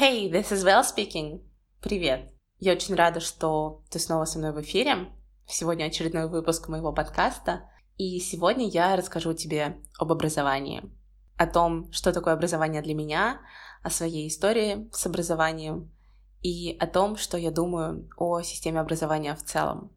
[0.00, 1.42] Hey, this is Val speaking.
[1.82, 2.32] Привет.
[2.58, 5.12] Я очень рада, что ты снова со мной в эфире.
[5.46, 7.68] Сегодня очередной выпуск моего подкаста.
[7.98, 10.90] И сегодня я расскажу тебе об образовании.
[11.36, 13.42] О том, что такое образование для меня,
[13.82, 15.92] о своей истории с образованием
[16.40, 19.92] и о том, что я думаю о системе образования в целом.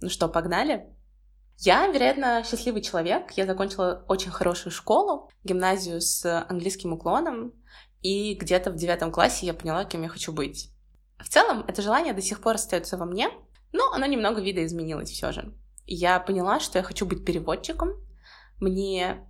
[0.00, 0.92] Ну что, погнали?
[1.58, 3.30] Я, вероятно, счастливый человек.
[3.36, 7.52] Я закончила очень хорошую школу, гимназию с английским уклоном,
[8.02, 10.70] и где-то в девятом классе я поняла, кем я хочу быть.
[11.18, 13.30] В целом, это желание до сих пор остается во мне,
[13.72, 15.54] но оно немного видоизменилось все же.
[15.86, 17.94] Я поняла, что я хочу быть переводчиком.
[18.60, 19.26] Мне,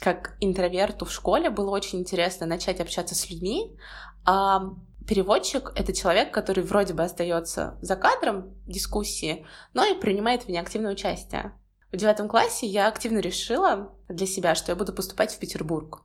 [0.00, 3.76] как интроверту в школе, было очень интересно начать общаться с людьми,
[4.24, 4.74] а
[5.06, 10.58] переводчик— это человек, который вроде бы остается за кадром дискуссии, но и принимает в ней
[10.58, 11.52] активное участие.
[11.92, 16.02] В девятом классе я активно решила для себя, что я буду поступать в Петербург.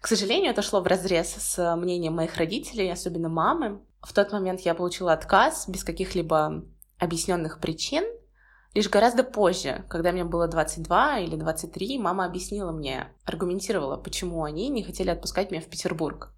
[0.00, 3.80] К сожалению, это шло в разрез с мнением моих родителей, особенно мамы.
[4.02, 6.64] В тот момент я получила отказ без каких-либо
[6.98, 8.04] объясненных причин.
[8.72, 14.68] Лишь гораздо позже, когда мне было 22 или 23, мама объяснила мне, аргументировала, почему они
[14.68, 16.32] не хотели отпускать меня в Петербург.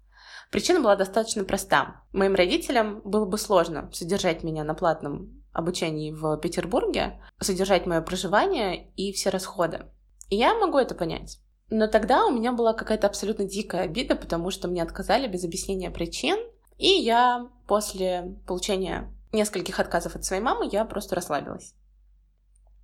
[0.49, 2.03] Причина была достаточно проста.
[2.11, 8.91] Моим родителям было бы сложно содержать меня на платном обучении в Петербурге, содержать мое проживание
[8.95, 9.85] и все расходы.
[10.29, 11.39] И я могу это понять.
[11.69, 15.89] Но тогда у меня была какая-то абсолютно дикая обида, потому что мне отказали без объяснения
[15.89, 16.37] причин.
[16.77, 21.73] И я после получения нескольких отказов от своей мамы, я просто расслабилась.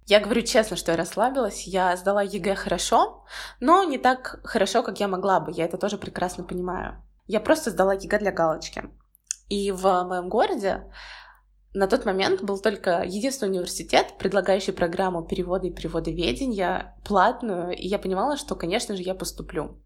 [0.10, 1.68] Я говорю честно, что я расслабилась.
[1.68, 3.24] Я сдала ЕГЭ хорошо,
[3.60, 5.52] но не так хорошо, как я могла бы.
[5.52, 7.04] Я это тоже прекрасно понимаю.
[7.28, 8.90] Я просто сдала ЕГЭ для галочки.
[9.50, 10.92] И в моем городе
[11.74, 18.00] на тот момент был только единственный университет, предлагающий программу перевода и переводоведения платную, и я
[18.00, 19.80] понимала, что, конечно же, я поступлю.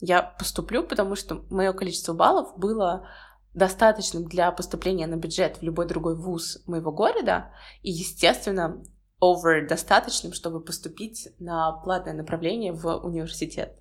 [0.00, 3.08] Я поступлю, потому что мое количество баллов было
[3.54, 7.50] достаточным для поступления на бюджет в любой другой вуз моего города,
[7.82, 8.82] и, естественно,
[9.22, 13.78] over достаточным, чтобы поступить на платное направление в университет.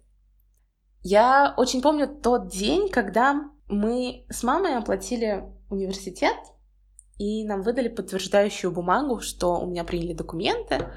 [1.02, 6.36] Я очень помню тот день, когда мы с мамой оплатили университет,
[7.18, 10.90] и нам выдали подтверждающую бумагу, что у меня приняли документы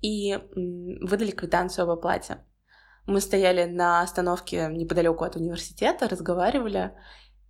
[0.00, 0.38] и
[1.00, 2.38] выдали квитанцию об оплате.
[3.06, 6.92] Мы стояли на остановке неподалеку от университета, разговаривали,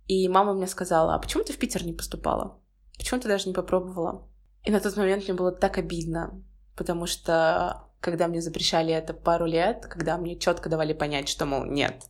[0.07, 2.59] и мама мне сказала, а почему ты в Питер не поступала?
[2.97, 4.27] Почему ты даже не попробовала?
[4.63, 6.43] И на тот момент мне было так обидно,
[6.75, 11.65] потому что когда мне запрещали это пару лет, когда мне четко давали понять, что, мол,
[11.65, 12.03] нет,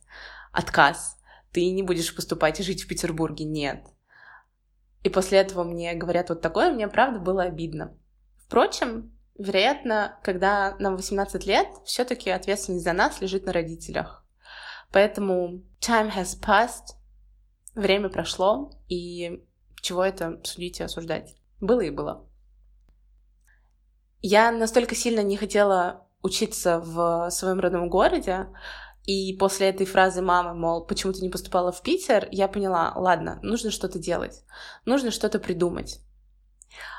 [0.52, 1.16] отказ,
[1.52, 3.86] ты не будешь поступать и жить в Петербурге, нет.
[5.06, 7.96] И после этого мне говорят вот такое, мне правда было обидно.
[8.38, 14.26] Впрочем, вероятно, когда нам 18 лет, все-таки ответственность за нас лежит на родителях.
[14.90, 16.96] Поэтому time has passed,
[17.76, 19.44] время прошло, и
[19.80, 21.36] чего это судить и осуждать?
[21.60, 22.26] Было и было.
[24.22, 28.48] Я настолько сильно не хотела учиться в своем родном городе,
[29.06, 33.38] и после этой фразы мамы, мол, почему ты не поступала в Питер, я поняла, ладно,
[33.42, 34.42] нужно что-то делать,
[34.84, 36.00] нужно что-то придумать.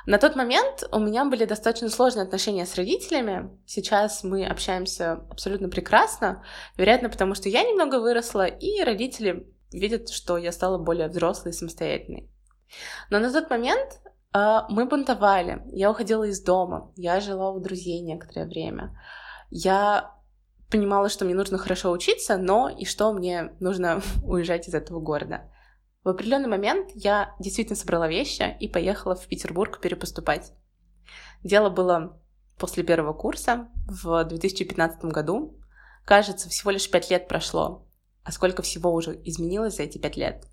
[0.06, 3.52] На тот момент у меня были достаточно сложные отношения с родителями.
[3.66, 6.44] Сейчас мы общаемся абсолютно прекрасно,
[6.78, 11.54] вероятно, потому что я немного выросла, и родители видят, что я стала более взрослой и
[11.54, 12.32] самостоятельной.
[13.10, 14.00] Но на тот момент
[14.34, 15.62] э, мы бунтовали.
[15.74, 18.98] Я уходила из дома, я жила у друзей некоторое время.
[19.50, 20.17] Я
[20.70, 25.50] понимала, что мне нужно хорошо учиться, но и что мне нужно уезжать из этого города.
[26.04, 30.54] В определенный момент я действительно собрала вещи и поехала в Петербург перепоступать.
[31.44, 32.22] Дело было
[32.58, 35.60] после первого курса в 2015 году.
[36.06, 37.86] Кажется, всего лишь пять лет прошло.
[38.24, 40.46] А сколько всего уже изменилось за эти пять лет?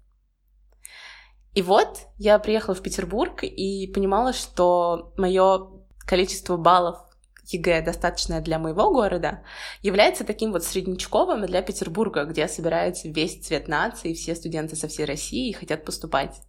[1.55, 5.71] И вот я приехала в Петербург и понимала, что мое
[6.01, 6.99] количество баллов
[7.47, 9.45] ЕГЭ, достаточное для моего города,
[9.83, 15.05] является таким вот среднячковым для Петербурга, где собирается весь цвет нации, все студенты со всей
[15.05, 16.41] России хотят поступать.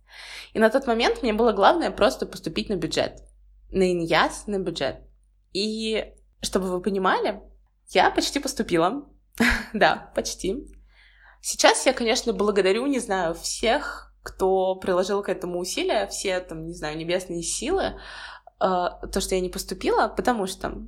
[0.53, 3.21] И на тот момент мне было главное просто поступить на бюджет.
[3.71, 5.01] На иньяс, на бюджет.
[5.53, 7.41] И чтобы вы понимали,
[7.89, 9.05] я почти поступила.
[9.73, 10.67] да, почти.
[11.41, 16.73] Сейчас я, конечно, благодарю, не знаю, всех, кто приложил к этому усилия, все там, не
[16.73, 17.99] знаю, небесные силы,
[18.59, 20.87] то, что я не поступила, потому что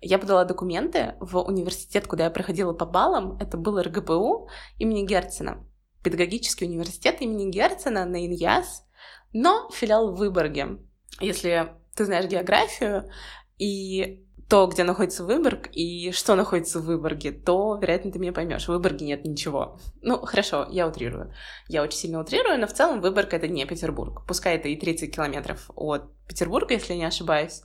[0.00, 3.38] я подала документы в университет, куда я проходила по баллам.
[3.38, 4.48] Это был РГПУ
[4.78, 5.64] имени Герцена.
[6.02, 8.84] Педагогический университет имени Герцена на Иньяс,
[9.32, 10.78] но филиал в Выборге.
[11.20, 13.10] Если ты знаешь географию,
[13.58, 18.66] и то, где находится Выборг, и что находится в Выборге, то, вероятно, ты меня поймешь.
[18.66, 19.78] В Выборге нет ничего.
[20.02, 21.32] Ну, хорошо, я утрирую.
[21.68, 24.24] Я очень сильно утрирую, но в целом Выборг— это не Петербург.
[24.26, 27.62] Пускай это и 30 километров от Петербурга, если я не ошибаюсь.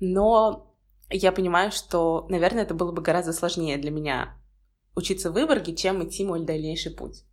[0.00, 0.74] Но
[1.08, 4.36] я понимаю, что, наверное, это было бы гораздо сложнее для меня
[4.94, 7.24] учиться в Выборге, чем идти мой дальнейший путь.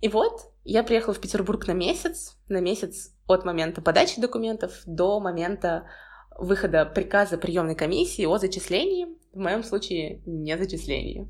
[0.00, 5.20] И вот я приехала в Петербург на месяц, на месяц от момента подачи документов до
[5.20, 5.86] момента
[6.38, 11.28] выхода приказа приемной комиссии о зачислении, в моем случае не зачислении.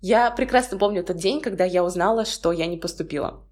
[0.00, 3.44] Я прекрасно помню тот день, когда я узнала, что я не поступила.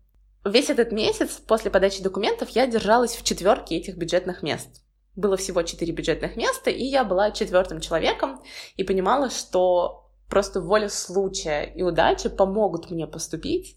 [0.45, 4.83] Весь этот месяц после подачи документов я держалась в четверке этих бюджетных мест.
[5.15, 8.43] Было всего четыре бюджетных места, и я была четвертым человеком
[8.77, 13.77] и понимала, что просто воля случая и удачи помогут мне поступить,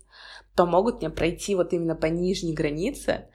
[0.56, 3.28] помогут мне пройти вот именно по нижней границе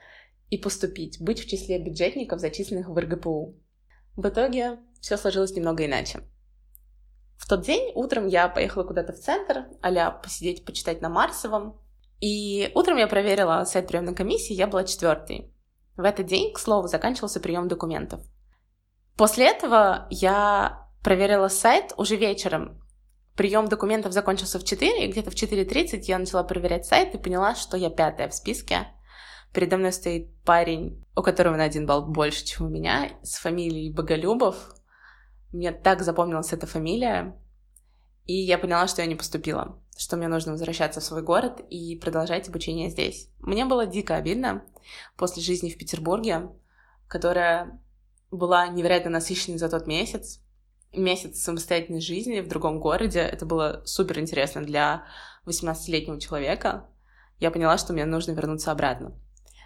[0.51, 3.55] и поступить, быть в числе бюджетников, зачисленных в РГПУ.
[4.17, 6.19] В итоге все сложилось немного иначе.
[7.37, 11.79] В тот день утром я поехала куда-то в центр, а посидеть, почитать на Марсовом.
[12.19, 15.51] И утром я проверила сайт приемной комиссии, я была четвертой.
[15.95, 18.21] В этот день, к слову, заканчивался прием документов.
[19.17, 22.81] После этого я проверила сайт уже вечером.
[23.37, 27.55] Прием документов закончился в 4, и где-то в 4.30 я начала проверять сайт и поняла,
[27.55, 28.87] что я пятая в списке.
[29.53, 33.91] Передо мной стоит парень, у которого на один балл больше, чем у меня, с фамилией
[33.91, 34.55] Боголюбов.
[35.51, 37.35] Мне так запомнилась эта фамилия,
[38.25, 41.97] и я поняла, что я не поступила, что мне нужно возвращаться в свой город и
[41.97, 43.29] продолжать обучение здесь.
[43.39, 44.63] Мне было дико обидно
[45.17, 46.49] после жизни в Петербурге,
[47.07, 47.81] которая
[48.29, 50.39] была невероятно насыщенной за тот месяц.
[50.93, 53.19] Месяц самостоятельной жизни в другом городе.
[53.19, 55.05] Это было супер интересно для
[55.45, 56.89] 18-летнего человека.
[57.39, 59.13] Я поняла, что мне нужно вернуться обратно.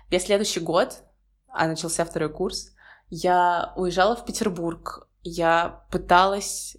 [0.09, 1.03] Весь следующий год,
[1.47, 2.73] а начался второй курс,
[3.09, 5.07] я уезжала в Петербург.
[5.23, 6.77] Я пыталась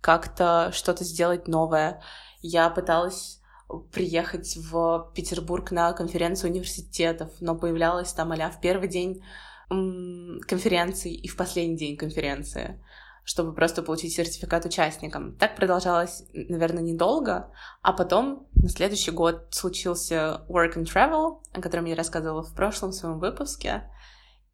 [0.00, 2.02] как-то что-то сделать новое.
[2.40, 3.40] Я пыталась
[3.92, 9.22] приехать в Петербург на конференцию университетов, но появлялась там а в первый день
[9.68, 12.80] конференции и в последний день конференции
[13.26, 15.36] чтобы просто получить сертификат участникам.
[15.36, 17.52] Так продолжалось, наверное, недолго,
[17.82, 22.92] а потом на следующий год случился Work and Travel, о котором я рассказывала в прошлом
[22.92, 23.90] своем выпуске.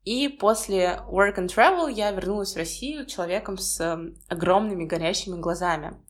[0.04, 6.02] И после Work and Travel я вернулась в Россию человеком с огромными горящими глазами.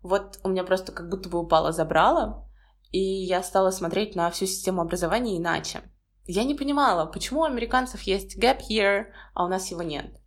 [0.00, 2.50] Вот у меня просто как будто бы упало забрало,
[2.92, 5.82] и я стала смотреть на всю систему образования иначе.
[6.24, 10.18] Я не понимала, почему у американцев есть gap year, а у нас его нет.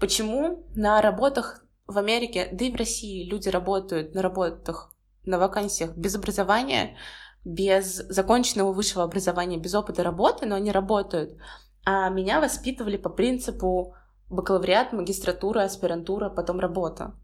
[0.00, 4.94] Почему на работах в Америке, да и в России люди работают на работах,
[5.24, 6.96] на вакансиях без образования,
[7.44, 11.38] без законченного высшего образования, без опыта работы, но они работают.
[11.84, 13.94] А меня воспитывали по принципу
[14.30, 17.14] бакалавриат, магистратура, аспирантура, потом работа.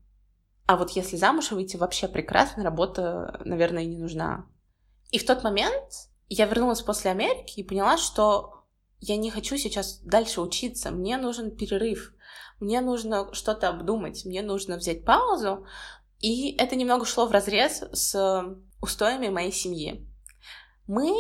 [0.67, 4.47] А вот если замуж выйти, вообще прекрасно, работа, наверное, не нужна.
[5.13, 8.65] И в тот момент я вернулась после Америки и поняла, что
[8.99, 12.13] я не хочу сейчас дальше учиться, мне нужен перерыв
[12.61, 15.67] мне нужно что-то обдумать, мне нужно взять паузу,
[16.21, 20.07] и это немного шло в разрез с устоями моей семьи.
[20.87, 21.15] Мы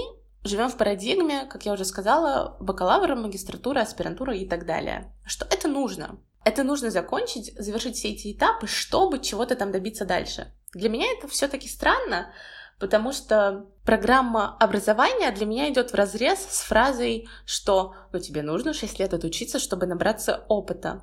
[0.44, 5.12] живем в парадигме, как я уже сказала, бакалавра, магистратура, аспирантура и так далее.
[5.24, 6.18] Что это нужно?
[6.44, 10.52] Это нужно закончить, завершить все эти этапы, чтобы чего-то там добиться дальше.
[10.72, 12.32] Для меня это все-таки странно,
[12.78, 18.74] потому что программа образования для меня идет в разрез с фразой, что ну, тебе нужно
[18.74, 21.02] 6 лет отучиться, чтобы набраться опыта.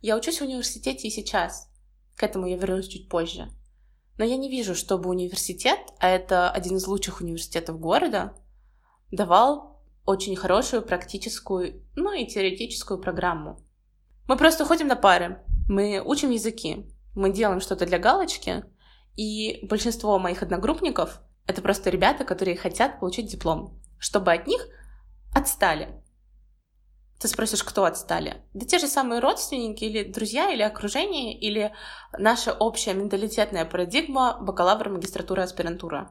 [0.00, 1.68] Я учусь в университете и сейчас.
[2.16, 3.50] К этому я вернусь чуть позже.
[4.18, 8.34] Но я не вижу, чтобы университет, а это один из лучших университетов города,
[9.10, 13.60] давал очень хорошую практическую, ну и теоретическую программу.
[14.28, 18.64] Мы просто ходим на пары, мы учим языки, мы делаем что-то для галочки,
[19.16, 24.66] и большинство моих одногруппников— это просто ребята, которые хотят получить диплом, чтобы от них
[25.34, 26.01] отстали.
[27.22, 28.42] Ты спросишь, кто отстали?
[28.52, 31.72] Да те же самые родственники или друзья, или окружение, или
[32.18, 36.10] наша общая менталитетная парадигма бакалавра, магистратура, аспирантура.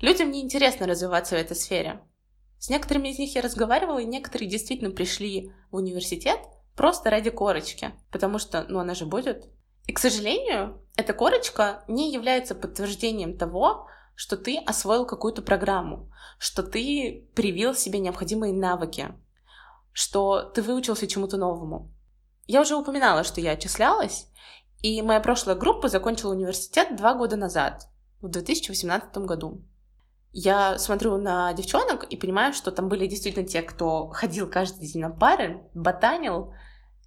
[0.00, 2.00] Людям неинтересно развиваться в этой сфере.
[2.58, 6.38] С некоторыми из них я разговаривала, и некоторые действительно пришли в университет
[6.74, 9.50] просто ради корочки, потому что, ну, она же будет.
[9.86, 16.62] И, к сожалению, эта корочка не является подтверждением того, что ты освоил какую-то программу, что
[16.62, 19.14] ты привил себе необходимые навыки,
[19.92, 21.92] что ты выучился чему-то новому.
[22.46, 24.28] Я уже упоминала, что я отчислялась,
[24.80, 27.88] и моя прошлая группа закончила университет два года назад,
[28.20, 29.62] в 2018 году.
[30.32, 35.02] Я смотрю на девчонок и понимаю, что там были действительно те, кто ходил каждый день
[35.02, 36.54] на пары, ботанил,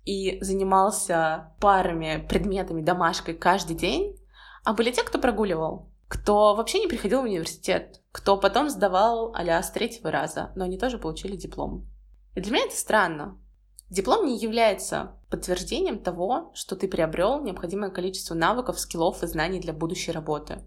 [0.05, 4.15] и занимался парами, предметами, домашкой каждый день,
[4.63, 9.63] а были те, кто прогуливал, кто вообще не приходил в университет, кто потом сдавал а
[9.63, 11.89] с третьего раза, но они тоже получили диплом.
[12.35, 13.41] И для меня это странно.
[13.89, 19.73] Диплом не является подтверждением того, что ты приобрел необходимое количество навыков, скиллов и знаний для
[19.73, 20.63] будущей работы.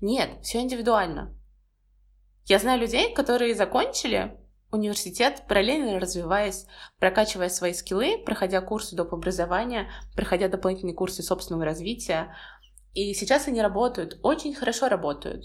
[0.00, 1.36] Нет, все индивидуально.
[2.46, 4.36] Я знаю людей, которые закончили
[4.70, 6.66] университет, параллельно развиваясь,
[6.98, 9.12] прокачивая свои скиллы, проходя курсы доп.
[9.12, 12.36] образования, проходя дополнительные курсы собственного развития.
[12.92, 15.44] И сейчас они работают, очень хорошо работают.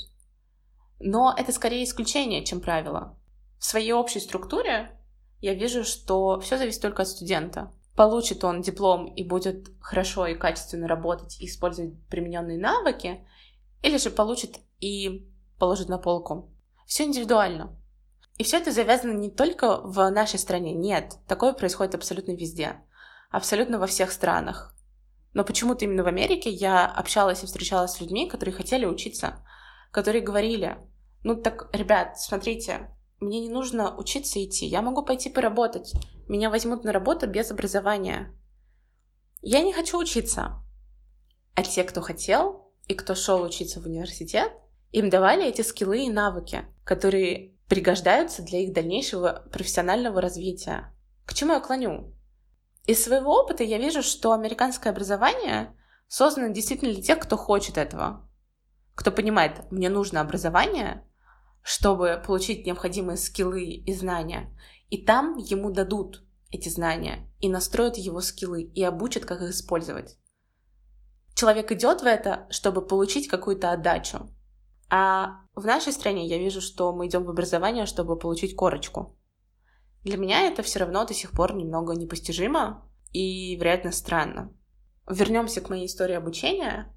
[1.00, 3.18] Но это скорее исключение, чем правило.
[3.60, 5.00] В своей общей структуре
[5.42, 7.72] я вижу, что все зависит только от студента.
[7.96, 13.26] Получит он диплом и будет хорошо и качественно работать и использовать примененные навыки,
[13.82, 16.52] или же получит и положит на полку.
[16.86, 17.76] Все индивидуально.
[18.38, 22.82] И все это завязано не только в нашей стране, нет, такое происходит абсолютно везде,
[23.32, 24.76] абсолютно во всех странах.
[25.34, 29.46] Но почему-то именно в Америке я общалась и встречалась с людьми, которые хотели учиться,
[29.92, 30.78] которые говорили,
[31.24, 32.90] ну так, ребят, смотрите,
[33.20, 35.94] мне не нужно учиться идти, я могу пойти поработать,
[36.28, 38.34] меня возьмут на работу без образования.
[39.42, 40.62] Я не хочу учиться.
[41.56, 44.52] А те, кто хотел и кто шел учиться в университет,
[44.92, 50.94] им давали эти скиллы и навыки, которые пригождаются для их дальнейшего профессионального развития.
[51.26, 52.14] К чему я клоню?
[52.86, 55.76] Из своего опыта я вижу, что американское образование
[56.08, 58.30] создано действительно для тех, кто хочет этого.
[58.94, 61.04] Кто понимает, мне нужно образование,
[61.66, 64.56] чтобы получить необходимые скиллы и знания.
[64.92, 70.16] И там ему дадут эти знания и настроят его скиллы и обучат, как их использовать.
[71.34, 74.30] Человек идет в это, чтобы получить какую-то отдачу.
[74.92, 79.18] А в нашей стране я вижу, что мы идем в образование, чтобы получить корочку.
[80.04, 84.54] Для меня это все равно до сих пор немного непостижимо и, вероятно, странно.
[85.10, 86.96] Вернемся к моей истории обучения.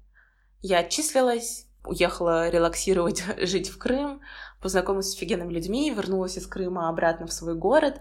[0.61, 4.21] Я отчислилась, уехала релаксировать, жить в Крым,
[4.61, 7.99] познакомилась с офигенными людьми, вернулась из Крыма обратно в свой город,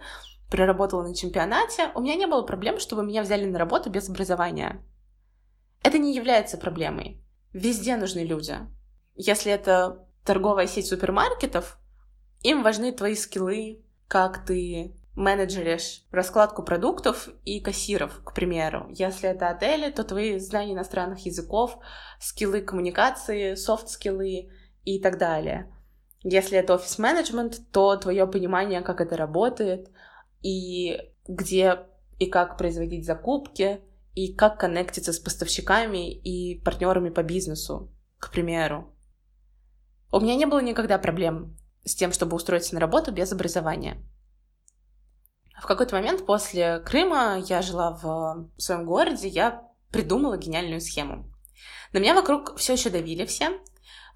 [0.51, 1.91] проработала на чемпионате.
[1.95, 4.83] У меня не было проблем, чтобы меня взяли на работу без образования.
[5.83, 7.23] Это не является проблемой.
[7.53, 8.57] Везде нужны люди.
[9.15, 11.79] Если это торговая сеть супермаркетов,
[12.43, 18.87] им важны твои скиллы, как ты менеджеришь раскладку продуктов и кассиров, к примеру.
[18.91, 21.77] Если это отели, то твои знания иностранных языков,
[22.21, 24.51] скиллы коммуникации, софт-скиллы
[24.85, 25.75] и так далее.
[26.23, 29.91] Если это офис-менеджмент, то твое понимание, как это работает,
[30.41, 31.81] и где
[32.19, 33.81] и как производить закупки,
[34.15, 38.95] и как коннектиться с поставщиками и партнерами по бизнесу, к примеру.
[40.13, 44.03] У меня не было никогда проблем с тем, чтобы устроиться на работу без образования.
[45.61, 51.27] В какой-то момент после Крыма я жила в своем городе, я придумала гениальную схему.
[51.93, 53.59] На меня вокруг все еще давили все,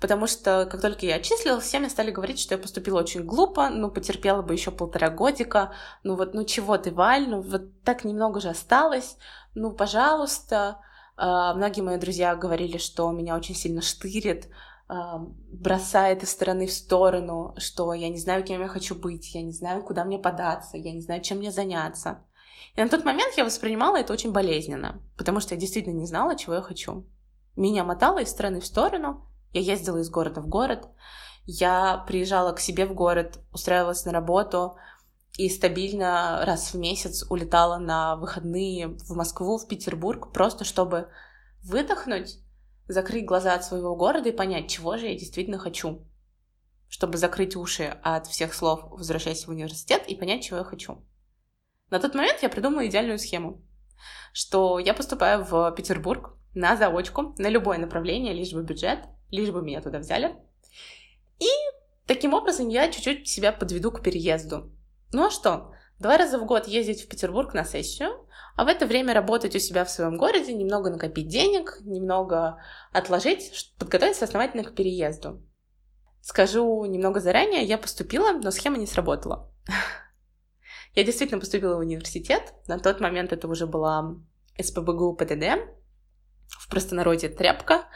[0.00, 3.70] потому что как только я отчислилась, все мне стали говорить, что я поступила очень глупо,
[3.70, 5.72] ну, потерпела бы еще полтора годика,
[6.02, 9.16] ну вот, ну чего ты, Валь, ну вот так немного же осталось,
[9.54, 10.78] ну, пожалуйста.
[11.14, 14.48] Uh, многие мои друзья говорили, что меня очень сильно штырит,
[15.50, 19.52] бросает из стороны в сторону, что я не знаю, кем я хочу быть, я не
[19.52, 22.24] знаю, куда мне податься, я не знаю, чем мне заняться.
[22.74, 26.36] И на тот момент я воспринимала это очень болезненно, потому что я действительно не знала,
[26.36, 27.06] чего я хочу.
[27.56, 30.88] Меня мотало из стороны в сторону, я ездила из города в город,
[31.44, 34.76] я приезжала к себе в город, устраивалась на работу
[35.36, 41.08] и стабильно раз в месяц улетала на выходные в Москву, в Петербург, просто чтобы
[41.62, 42.41] выдохнуть
[42.88, 46.06] закрыть глаза от своего города и понять, чего же я действительно хочу.
[46.88, 51.04] Чтобы закрыть уши от всех слов «возвращайся в университет» и понять, чего я хочу.
[51.90, 53.62] На тот момент я придумала идеальную схему,
[54.32, 59.62] что я поступаю в Петербург на заочку, на любое направление, лишь бы бюджет, лишь бы
[59.62, 60.36] меня туда взяли.
[61.38, 61.48] И
[62.06, 64.70] таким образом я чуть-чуть себя подведу к переезду.
[65.12, 65.72] Ну а что?
[65.98, 68.21] Два раза в год ездить в Петербург на сессию,
[68.56, 73.72] а в это время работать у себя в своем городе, немного накопить денег, немного отложить,
[73.78, 75.42] подготовиться основательно к переезду.
[76.20, 79.52] Скажу немного заранее, я поступила, но схема не сработала.
[80.94, 82.52] Я действительно поступила в университет.
[82.66, 84.16] На тот момент это уже была
[84.60, 85.58] СПБГУ ПТД,
[86.48, 87.86] в простонародье тряпка,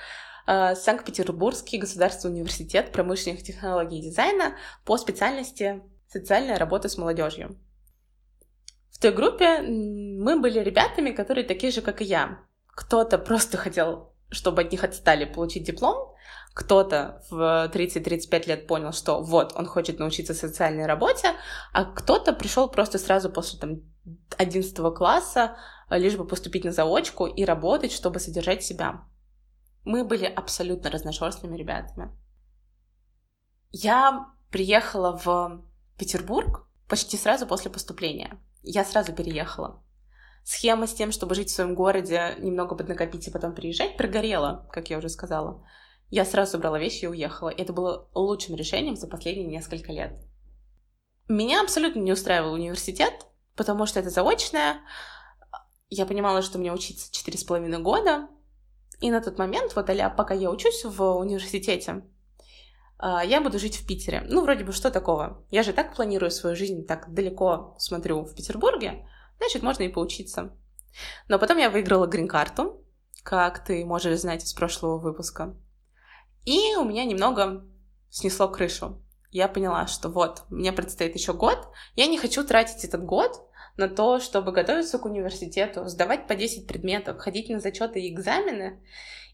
[0.47, 7.59] э, Санкт-Петербургский государственный университет промышленных технологий и дизайна по специальности социальная работа с молодежью.
[8.91, 12.41] В той группе мы были ребятами, которые такие же, как и я.
[12.69, 16.15] Кто-то просто хотел, чтобы от них отстали получить диплом,
[16.55, 21.35] кто-то в 30-35 лет понял, что вот, он хочет научиться социальной работе,
[21.75, 23.83] а кто-то пришел просто сразу после там,
[24.39, 25.59] 11 класса,
[25.91, 29.05] лишь бы поступить на заочку и работать, чтобы содержать себя.
[29.85, 32.11] Мы были абсолютно разношерстными ребятами.
[33.71, 35.63] Я приехала в
[35.99, 38.39] Петербург почти сразу после поступления.
[38.69, 39.81] Я сразу переехала.
[40.43, 44.91] Схема с тем, чтобы жить в своем городе, немного поднакопить и потом приезжать, прогорела, как
[44.91, 45.65] я уже сказала.
[46.11, 47.49] Я сразу собрала вещи и уехала.
[47.49, 50.19] Это было лучшим решением за последние несколько лет.
[51.29, 54.81] Меня абсолютно не устраивал университет, потому что это заочное.
[55.89, 58.29] Я понимала, что мне учиться четыре с половиной года.
[59.01, 62.03] И на тот момент, вот а пока я учусь в университете,
[63.01, 64.25] я буду жить в Питере.
[64.29, 65.45] Ну, вроде бы, что такого?
[65.51, 69.07] Я же так планирую свою жизнь, так далеко смотрю в Петербурге,
[69.39, 70.57] значит, можно и поучиться.
[71.29, 72.85] Но потом я выиграла грин-карту,
[73.23, 75.57] как ты можешь знать из прошлого выпуска.
[76.45, 77.65] И у меня немного
[78.09, 79.03] снесло крышу.
[79.31, 83.89] Я поняла, что вот, мне предстоит еще год, я не хочу тратить этот год на
[83.89, 88.83] то, чтобы готовиться к университету, сдавать по 10 предметов, ходить на зачеты и экзамены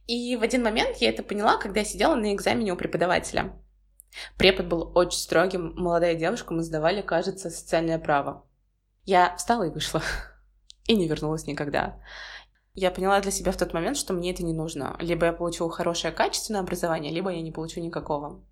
[0.06, 3.52] и в один момент я это поняла, когда я сидела на экзамене у преподавателя.
[4.36, 8.46] Препод был очень строгим, молодая девушка, мы сдавали, кажется, социальное право.
[9.04, 10.02] Я встала и вышла.
[10.86, 12.00] И не вернулась никогда.
[12.74, 14.96] Я поняла для себя в тот момент, что мне это не нужно.
[14.98, 18.44] Либо я получу хорошее качественное образование, либо я не получу никакого.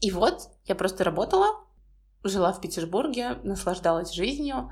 [0.00, 1.64] И вот я просто работала,
[2.22, 4.70] жила в Петербурге, наслаждалась жизнью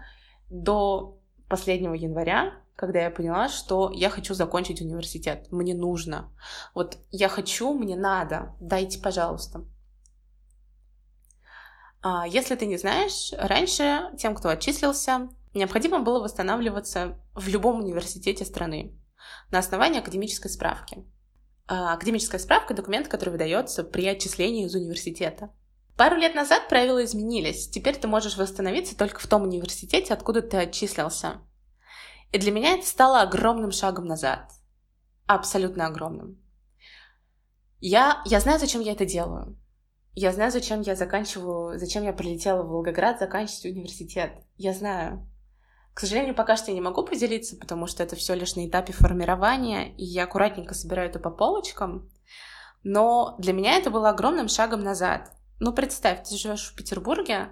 [0.51, 6.33] до последнего января, когда я поняла, что я хочу закончить университет, мне нужно.
[6.75, 9.65] Вот я хочу, мне надо, дайте, пожалуйста.
[12.03, 18.45] А если ты не знаешь, раньше тем, кто отчислился, необходимо было восстанавливаться в любом университете
[18.45, 18.99] страны
[19.51, 21.05] на основании академической справки.
[21.67, 25.51] А академическая справка— документ, который выдается при отчислении из университета.
[25.97, 27.69] Пару лет назад правила изменились.
[27.69, 31.41] Теперь ты можешь восстановиться только в том университете, откуда ты отчислился.
[32.35, 34.51] И для меня это стало огромным шагом назад.
[35.27, 36.43] Абсолютно огромным.
[37.79, 39.57] Я, я знаю, зачем я это делаю.
[40.17, 44.33] Я знаю, зачем я заканчиваю, зачем я прилетела в Волгоград заканчивать университет.
[44.57, 45.31] Я знаю.
[45.95, 48.93] К сожалению, пока что я не могу поделиться, потому что это все лишь на этапе
[48.93, 52.11] формирования, и я аккуратненько собираю это по полочкам.
[52.83, 55.31] Но для меня это было огромным шагом назад.
[55.61, 57.51] Ну, представь, ты живешь в Петербурге,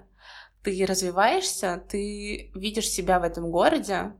[0.64, 4.14] ты развиваешься, ты видишь себя в этом городе,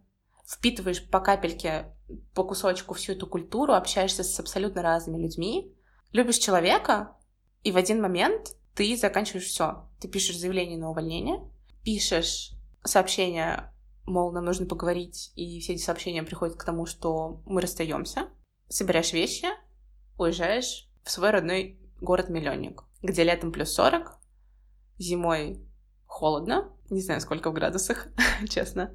[0.53, 1.95] впитываешь по капельке,
[2.35, 5.75] по кусочку всю эту культуру, общаешься с абсолютно разными людьми,
[6.13, 7.17] любишь человека,
[7.63, 9.89] и в один момент ты заканчиваешь все.
[10.01, 11.41] Ты пишешь заявление на увольнение,
[11.85, 12.53] пишешь
[12.85, 13.73] сообщение,
[14.05, 18.29] мол, нам нужно поговорить, и все эти сообщения приходят к тому, что мы расстаемся,
[18.69, 19.47] собираешь вещи,
[20.19, 24.19] уезжаешь в свой родной город-миллионник, где летом плюс 40,
[24.99, 25.65] зимой
[26.07, 28.09] холодно, не знаю, сколько в градусах,
[28.49, 28.95] честно,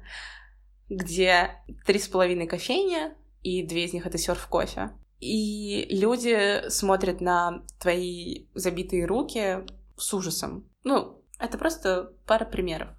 [0.88, 4.90] где три с половиной кофейни, и две из них это серф-кофе.
[5.20, 10.68] И люди смотрят на твои забитые руки с ужасом.
[10.84, 12.90] Ну, это просто пара примеров.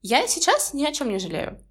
[0.00, 1.64] Я сейчас ни о чем не жалею.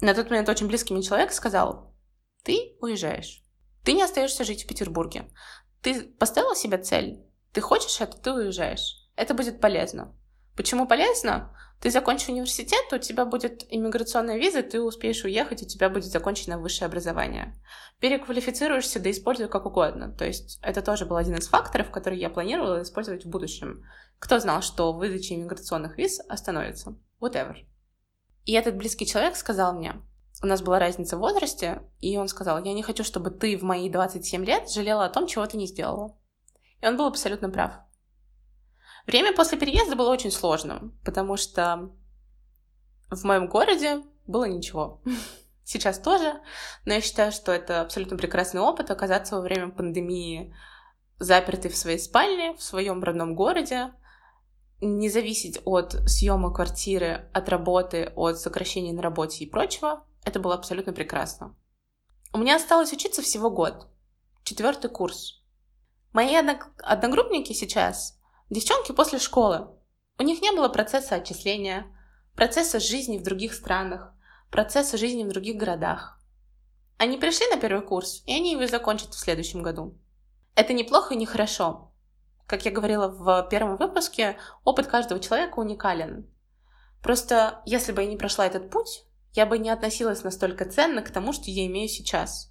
[0.00, 1.94] На тот момент очень близкий мне человек сказал,
[2.42, 3.42] ты уезжаешь.
[3.84, 5.30] Ты не остаешься жить в Петербурге.
[5.82, 7.24] Ты поставила себе цель.
[7.52, 9.08] Ты хочешь это, ты уезжаешь.
[9.16, 10.14] Это будет полезно.
[10.56, 11.56] Почему полезно?
[11.80, 16.58] Ты закончишь университет, у тебя будет иммиграционная виза, ты успеешь уехать, у тебя будет закончено
[16.58, 17.54] высшее образование.
[18.00, 20.14] Переквалифицируешься, да используй как угодно.
[20.14, 23.82] То есть это тоже был один из факторов, который я планировала использовать в будущем.
[24.18, 26.98] Кто знал, что выдача иммиграционных виз остановится?
[27.18, 27.56] Whatever.
[28.44, 29.94] И этот близкий человек сказал мне,
[30.42, 33.62] у нас была разница в возрасте, и он сказал, я не хочу, чтобы ты в
[33.62, 36.18] мои 27 лет жалела о том, чего ты не сделала.
[36.82, 37.72] И он был абсолютно прав.
[39.06, 41.90] Время после переезда было очень сложным, потому что
[43.10, 45.02] в моем городе было ничего.
[45.64, 46.40] Сейчас тоже,
[46.84, 50.54] но я считаю, что это абсолютно прекрасный опыт оказаться во время пандемии
[51.18, 53.92] запертой в своей спальне, в своем родном городе,
[54.80, 60.06] не зависеть от съема квартиры, от работы, от сокращения на работе и прочего.
[60.24, 61.54] Это было абсолютно прекрасно.
[62.32, 63.88] У меня осталось учиться всего год.
[64.42, 65.42] Четвертый курс.
[66.12, 68.19] Мои одногруппники сейчас
[68.50, 69.68] Девчонки после школы.
[70.18, 71.86] У них не было процесса отчисления,
[72.34, 74.12] процесса жизни в других странах,
[74.50, 76.20] процесса жизни в других городах.
[76.98, 79.96] Они пришли на первый курс, и они его закончат в следующем году.
[80.56, 81.92] Это неплохо и нехорошо.
[82.48, 86.28] Как я говорила в первом выпуске, опыт каждого человека уникален.
[87.00, 91.12] Просто если бы я не прошла этот путь, я бы не относилась настолько ценно к
[91.12, 92.49] тому, что я имею сейчас.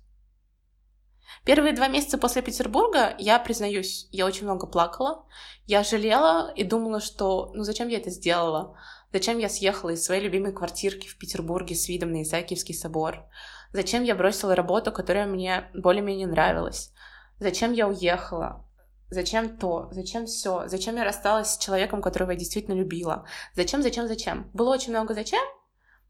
[1.45, 5.25] Первые два месяца после Петербурга, я признаюсь, я очень много плакала.
[5.65, 8.77] Я жалела и думала, что ну зачем я это сделала?
[9.11, 13.25] Зачем я съехала из своей любимой квартирки в Петербурге с видом на Исаакиевский собор?
[13.71, 16.91] Зачем я бросила работу, которая мне более-менее нравилась?
[17.39, 18.65] Зачем я уехала?
[19.09, 19.89] Зачем то?
[19.91, 20.67] Зачем все?
[20.67, 23.25] Зачем я рассталась с человеком, которого я действительно любила?
[23.55, 24.49] Зачем, зачем, зачем?
[24.53, 25.43] Было очень много зачем,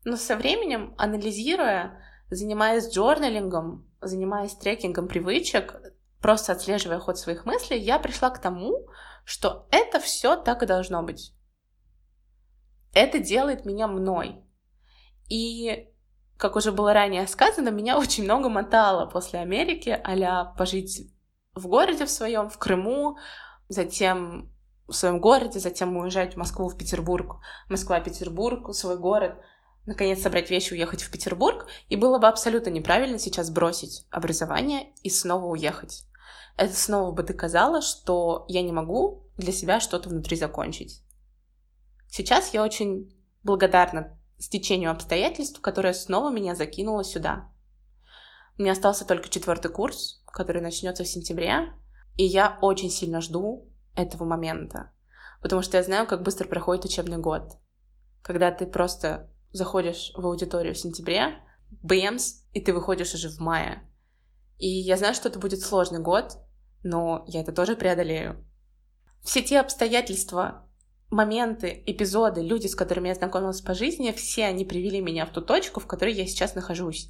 [0.03, 5.75] но со временем, анализируя, занимаясь джорналингом, занимаясь трекингом привычек,
[6.21, 8.88] просто отслеживая ход своих мыслей, я пришла к тому,
[9.25, 11.33] что это все так и должно быть.
[12.93, 14.43] Это делает меня мной.
[15.29, 15.89] И,
[16.38, 21.12] как уже было ранее сказано, меня очень много мотало после Америки, а пожить
[21.53, 23.17] в городе в своем, в Крыму,
[23.67, 24.51] затем
[24.88, 27.38] в своем городе, затем уезжать в Москву, в Петербург,
[27.69, 29.38] Москва, Петербург, свой город,
[29.89, 35.10] наконец собрать вещи, уехать в Петербург, и было бы абсолютно неправильно сейчас бросить образование и
[35.10, 36.06] снова уехать.
[36.58, 41.04] Это снова бы доказало, что я не могу для себя что-то внутри закончить.
[42.08, 43.12] Сейчас я очень
[43.43, 47.49] благодарна стечению обстоятельств, которое снова меня закинуло сюда.
[48.58, 51.73] Мне остался только четвертый курс, который начнется в сентябре,
[52.15, 54.91] и я очень сильно жду этого момента,
[55.41, 57.58] потому что я знаю, как быстро проходит учебный год.
[58.21, 61.39] Когда ты просто заходишь в аудиторию в сентябре,
[61.83, 63.83] бэмс, и ты выходишь уже в мае.
[64.57, 66.38] И я знаю, что это будет сложный год,
[66.83, 68.45] но я это тоже преодолею.
[69.23, 70.67] Все те обстоятельства,
[71.09, 75.41] моменты, эпизоды, люди, с которыми я знакомилась по жизни, все они привели меня в ту
[75.41, 77.09] точку, в которой я сейчас нахожусь.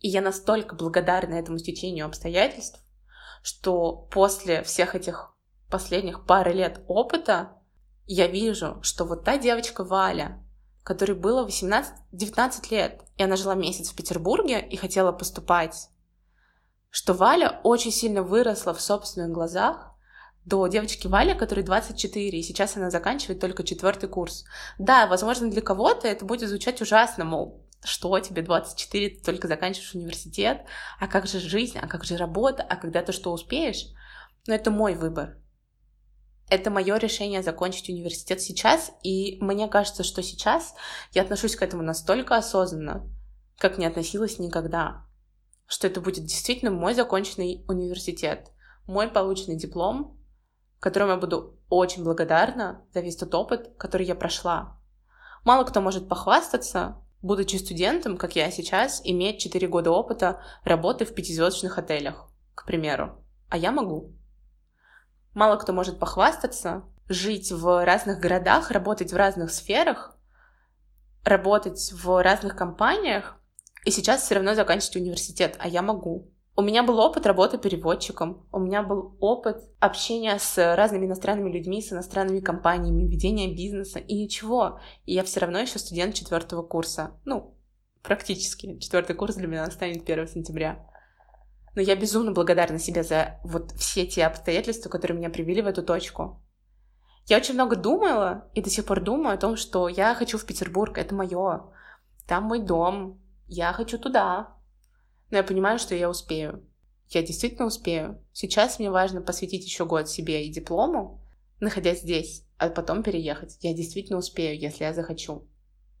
[0.00, 2.80] И я настолько благодарна этому стечению обстоятельств,
[3.42, 5.34] что после всех этих
[5.70, 7.58] последних пары лет опыта
[8.06, 10.43] я вижу, что вот та девочка Валя,
[10.84, 15.88] которой было 18-19 лет, и она жила месяц в Петербурге и хотела поступать,
[16.90, 19.90] что Валя очень сильно выросла в собственных глазах
[20.44, 24.44] до девочки Вали, которой 24, и сейчас она заканчивает только четвертый курс.
[24.78, 29.94] Да, возможно, для кого-то это будет звучать ужасно, мол, что тебе 24, ты только заканчиваешь
[29.94, 30.66] университет,
[31.00, 33.86] а как же жизнь, а как же работа, а когда ты что успеешь?
[34.46, 35.38] Но это мой выбор.
[36.48, 40.74] Это мое решение закончить университет сейчас, и мне кажется, что сейчас
[41.12, 43.08] я отношусь к этому настолько осознанно,
[43.58, 45.06] как не относилась никогда,
[45.66, 48.50] что это будет действительно мой законченный университет,
[48.86, 50.20] мой полученный диплом,
[50.80, 54.78] которому я буду очень благодарна за весь тот опыт, который я прошла.
[55.44, 61.14] Мало кто может похвастаться, будучи студентом, как я сейчас, иметь 4 года опыта работы в
[61.14, 63.24] пятизвездочных отелях, к примеру.
[63.48, 64.12] А я могу.
[65.34, 70.16] Мало кто может похвастаться, жить в разных городах, работать в разных сферах,
[71.24, 73.40] работать в разных компаниях,
[73.84, 76.30] и сейчас все равно заканчивать университет, а я могу.
[76.56, 81.82] У меня был опыт работы переводчиком, у меня был опыт общения с разными иностранными людьми,
[81.82, 84.78] с иностранными компаниями, ведения бизнеса, и ничего.
[85.04, 87.18] И я все равно еще студент четвертого курса.
[87.24, 87.58] Ну,
[88.04, 88.78] практически.
[88.78, 90.86] Четвертый курс для меня станет 1 сентября.
[91.74, 95.82] Но я безумно благодарна себе за вот все те обстоятельства, которые меня привели в эту
[95.82, 96.40] точку.
[97.26, 100.44] Я очень много думала и до сих пор думаю о том, что я хочу в
[100.44, 101.64] Петербург, это мое.
[102.26, 104.54] Там мой дом, я хочу туда.
[105.30, 106.64] Но я понимаю, что я успею.
[107.08, 108.22] Я действительно успею.
[108.32, 111.22] Сейчас мне важно посвятить еще год себе и диплому,
[111.60, 113.58] находясь здесь, а потом переехать.
[113.60, 115.48] Я действительно успею, если я захочу.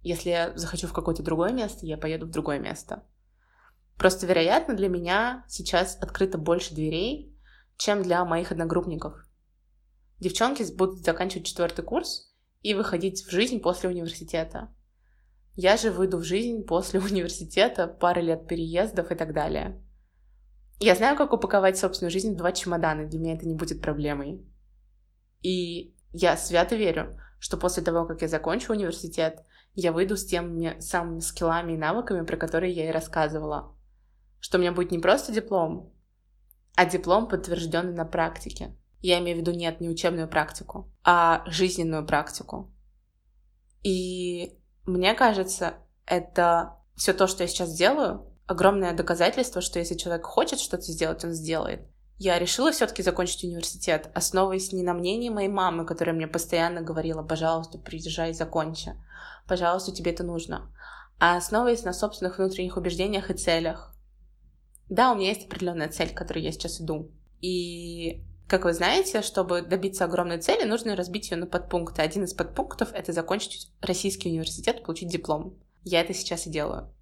[0.02, 3.02] Если я захочу в какое-то другое место, я поеду в другое место.
[3.98, 7.34] Просто, вероятно, для меня сейчас открыто больше дверей,
[7.76, 9.14] чем для моих одногруппников.
[10.20, 14.74] Девчонки будут заканчивать четвертый курс и выходить в жизнь после университета.
[15.54, 19.80] Я же выйду в жизнь после университета, пары лет переездов и так далее.
[20.80, 24.44] Я знаю, как упаковать собственную жизнь в два чемодана, для меня это не будет проблемой.
[25.40, 30.78] И я свято верю, что после того, как я закончу университет, я выйду с теми
[30.80, 33.73] самыми скиллами и навыками, про которые я и рассказывала.
[34.44, 35.90] Что у меня будет не просто диплом,
[36.76, 38.76] а диплом, подтвержденный на практике.
[39.00, 42.70] Я имею в виду нет, не учебную практику, а жизненную практику.
[43.82, 50.26] И мне кажется, это все то, что я сейчас делаю, огромное доказательство, что если человек
[50.26, 51.88] хочет что-то сделать, он сделает.
[52.18, 57.22] Я решила все-таки закончить университет, основываясь не на мнении моей мамы, которая мне постоянно говорила,
[57.22, 58.92] пожалуйста, приезжай и закончи,
[59.48, 60.70] пожалуйста, тебе это нужно,
[61.18, 63.93] а основываясь на собственных внутренних убеждениях и целях.
[64.88, 67.10] Да, у меня есть определенная цель, к которой я сейчас иду.
[67.40, 72.02] И как вы знаете, чтобы добиться огромной цели, нужно разбить ее на подпункты.
[72.02, 75.58] Один из подпунктов— это закончить российский университет, получить диплом.
[75.82, 76.92] Я это сейчас и делаю.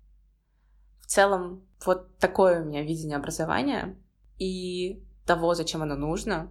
[1.00, 3.96] В целом, вот такое у меня видение образования.
[4.38, 6.50] и того, зачем оно нужно.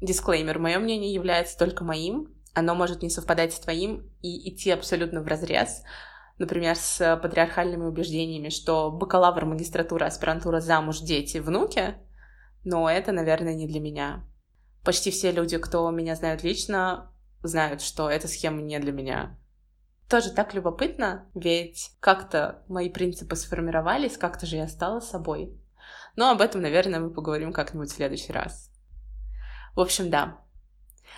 [0.00, 5.20] Дисклеймер, мое мнение является только моим, оно может не совпадать с твоим и идти абсолютно
[5.20, 5.82] в разрез,
[6.38, 11.94] например, с патриархальными убеждениями, что бакалавр, магистратура, аспирантура, замуж, дети, внуки,
[12.64, 14.24] но это, наверное, не для меня.
[14.84, 17.10] Почти все люди, кто меня знают лично,
[17.42, 19.38] знают, что эта схема не для меня.
[20.08, 25.58] Тоже так любопытно, ведь как-то мои принципы сформировались, как-то же я стала собой.
[26.16, 28.70] Но об этом, наверное, мы поговорим как-нибудь в следующий раз.
[29.74, 30.38] В общем, да.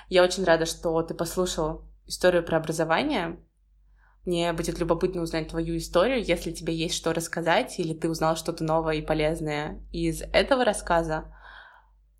[0.08, 3.38] Я очень рада, что ты послушал историю про образование.
[4.26, 8.64] Мне будет любопытно узнать твою историю, если тебе есть что рассказать, или ты узнал что-то
[8.64, 11.32] новое и полезное из этого рассказа.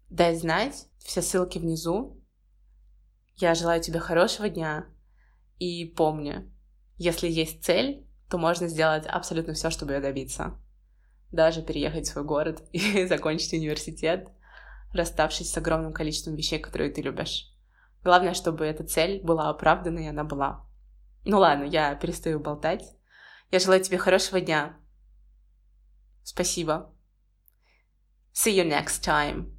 [0.09, 2.16] Дай знать, все ссылки внизу.
[3.38, 4.87] Я желаю тебе хорошего дня.
[5.59, 6.49] И помни,
[6.97, 10.55] если есть цель, то можно сделать абсолютно все, чтобы ее добиться.
[11.33, 14.29] Даже переехать в свой город и закончить университет,
[14.92, 17.53] расставшись с огромным количеством вещей, которые ты любишь.
[18.05, 20.64] Главное, чтобы эта цель была оправдана, и она была.
[21.29, 22.85] Ну ладно, я перестаю болтать.
[23.51, 24.77] Я желаю тебе хорошего дня.
[26.23, 26.95] Спасибо.
[28.33, 29.56] See you next time.